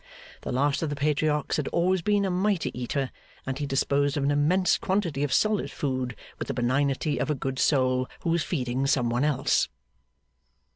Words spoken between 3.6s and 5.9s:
disposed of an immense quantity of solid